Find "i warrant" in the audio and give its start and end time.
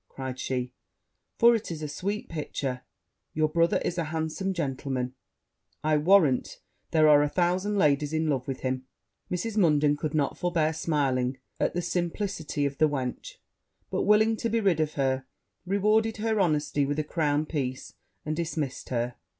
5.83-6.59